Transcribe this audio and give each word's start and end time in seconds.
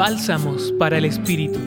Bálsamos 0.00 0.72
para 0.78 0.96
el 0.96 1.04
Espíritu. 1.04 1.58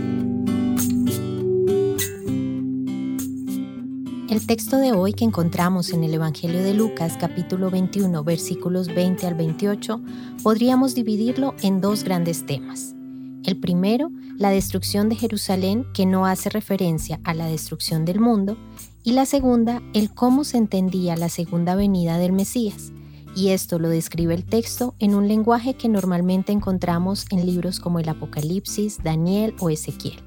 El 4.27 4.47
texto 4.47 4.77
de 4.77 4.91
hoy 4.91 5.13
que 5.13 5.23
encontramos 5.23 5.91
en 5.93 6.03
el 6.03 6.15
Evangelio 6.15 6.63
de 6.63 6.73
Lucas 6.73 7.15
capítulo 7.19 7.69
21 7.69 8.23
versículos 8.23 8.87
20 8.87 9.27
al 9.27 9.35
28 9.35 10.01
podríamos 10.41 10.95
dividirlo 10.95 11.53
en 11.61 11.79
dos 11.79 12.03
grandes 12.03 12.43
temas. 12.47 12.95
El 13.43 13.59
primero, 13.59 14.09
la 14.39 14.49
destrucción 14.49 15.09
de 15.09 15.15
Jerusalén 15.15 15.85
que 15.93 16.07
no 16.07 16.25
hace 16.25 16.49
referencia 16.49 17.19
a 17.23 17.35
la 17.35 17.45
destrucción 17.45 18.03
del 18.03 18.19
mundo, 18.19 18.57
y 19.03 19.11
la 19.11 19.27
segunda, 19.27 19.83
el 19.93 20.11
cómo 20.11 20.43
se 20.43 20.57
entendía 20.57 21.15
la 21.17 21.29
segunda 21.29 21.75
venida 21.75 22.17
del 22.17 22.31
Mesías, 22.31 22.93
y 23.35 23.49
esto 23.49 23.79
lo 23.79 23.89
describe 23.89 24.33
el 24.33 24.43
texto 24.43 24.93
en 24.99 25.15
un 25.15 25.27
lenguaje 25.27 25.73
que 25.73 25.89
normalmente 25.89 26.51
encontramos 26.51 27.25
en 27.31 27.45
libros 27.45 27.79
como 27.79 27.99
el 27.99 28.09
Apocalipsis, 28.09 29.01
Daniel 29.03 29.55
o 29.59 29.69
Ezequiel. 29.69 30.21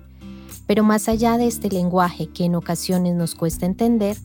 Pero 0.66 0.82
más 0.82 1.08
allá 1.08 1.38
de 1.38 1.46
este 1.46 1.68
lenguaje 1.68 2.28
que 2.28 2.44
en 2.44 2.56
ocasiones 2.56 3.14
nos 3.14 3.34
cuesta 3.34 3.66
entender, 3.66 4.16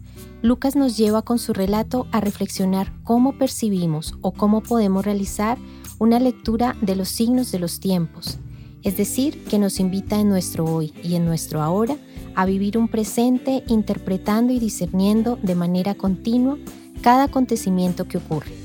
Lucas 0.42 0.76
nos 0.76 0.98
lleva 0.98 1.22
con 1.22 1.38
su 1.38 1.54
relato 1.54 2.08
a 2.12 2.20
reflexionar 2.20 2.92
cómo 3.04 3.38
percibimos 3.38 4.16
o 4.22 4.32
cómo 4.32 4.62
podemos 4.62 5.06
realizar 5.06 5.60
una 6.00 6.20
lectura 6.20 6.76
de 6.82 6.96
los 6.96 7.10
signos 7.10 7.52
de 7.52 7.60
los 7.60 7.80
tiempos, 7.80 8.40
es 8.82 8.98
decir, 8.98 9.44
que 9.44 9.60
nos 9.60 9.80
invita 9.80 10.20
en 10.20 10.30
nuestro 10.30 10.66
hoy 10.66 10.94
y 11.04 11.14
en 11.14 11.26
nuestro 11.26 11.62
ahora 11.62 11.96
a 12.34 12.46
vivir 12.46 12.80
un 12.80 12.88
presente 12.88 13.64
interpretando 13.68 14.52
y 14.52 14.58
discerniendo 14.58 15.38
de 15.44 15.54
manera 15.54 15.94
continua 15.94 16.58
cada 17.04 17.26
acontecimiento 17.26 18.08
que 18.08 18.18
ocurre 18.18 18.61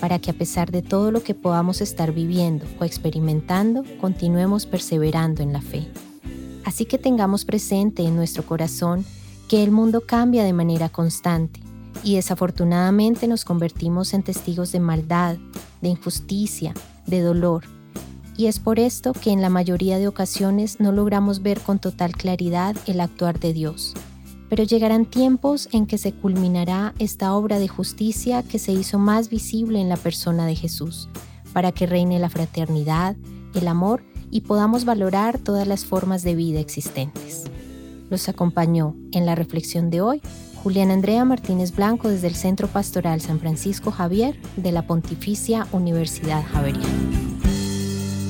para 0.00 0.18
que 0.18 0.30
a 0.30 0.34
pesar 0.34 0.70
de 0.70 0.82
todo 0.82 1.10
lo 1.10 1.22
que 1.22 1.34
podamos 1.34 1.80
estar 1.80 2.12
viviendo 2.12 2.64
o 2.80 2.84
experimentando, 2.84 3.84
continuemos 4.00 4.66
perseverando 4.66 5.42
en 5.42 5.52
la 5.52 5.60
fe. 5.60 5.86
Así 6.64 6.86
que 6.86 6.98
tengamos 6.98 7.44
presente 7.44 8.02
en 8.02 8.16
nuestro 8.16 8.44
corazón 8.44 9.04
que 9.48 9.62
el 9.62 9.70
mundo 9.70 10.02
cambia 10.02 10.44
de 10.44 10.52
manera 10.52 10.88
constante 10.88 11.60
y 12.02 12.16
desafortunadamente 12.16 13.28
nos 13.28 13.44
convertimos 13.44 14.14
en 14.14 14.22
testigos 14.22 14.72
de 14.72 14.80
maldad, 14.80 15.36
de 15.80 15.88
injusticia, 15.88 16.72
de 17.06 17.20
dolor. 17.20 17.64
Y 18.36 18.46
es 18.46 18.58
por 18.58 18.78
esto 18.78 19.12
que 19.12 19.32
en 19.32 19.42
la 19.42 19.50
mayoría 19.50 19.98
de 19.98 20.08
ocasiones 20.08 20.80
no 20.80 20.92
logramos 20.92 21.42
ver 21.42 21.60
con 21.60 21.78
total 21.78 22.12
claridad 22.12 22.74
el 22.86 23.00
actuar 23.00 23.38
de 23.38 23.52
Dios 23.52 23.94
pero 24.50 24.64
llegarán 24.64 25.06
tiempos 25.06 25.68
en 25.72 25.86
que 25.86 25.96
se 25.96 26.12
culminará 26.12 26.92
esta 26.98 27.34
obra 27.34 27.60
de 27.60 27.68
justicia 27.68 28.42
que 28.42 28.58
se 28.58 28.72
hizo 28.72 28.98
más 28.98 29.30
visible 29.30 29.80
en 29.80 29.88
la 29.88 29.96
persona 29.96 30.44
de 30.44 30.56
Jesús, 30.56 31.08
para 31.52 31.72
que 31.72 31.86
reine 31.86 32.18
la 32.18 32.28
fraternidad, 32.28 33.16
el 33.54 33.68
amor 33.68 34.02
y 34.30 34.42
podamos 34.42 34.84
valorar 34.84 35.38
todas 35.38 35.66
las 35.66 35.84
formas 35.84 36.24
de 36.24 36.34
vida 36.34 36.58
existentes. 36.58 37.44
Los 38.10 38.28
acompañó 38.28 38.96
en 39.12 39.24
la 39.24 39.36
reflexión 39.36 39.88
de 39.88 40.00
hoy 40.00 40.20
Julián 40.62 40.90
Andrea 40.90 41.24
Martínez 41.24 41.74
Blanco 41.74 42.08
desde 42.08 42.26
el 42.26 42.34
Centro 42.34 42.66
Pastoral 42.66 43.20
San 43.20 43.38
Francisco 43.38 43.92
Javier 43.92 44.36
de 44.56 44.72
la 44.72 44.86
Pontificia 44.86 45.68
Universidad 45.72 46.44
Javeriana. 46.52 47.29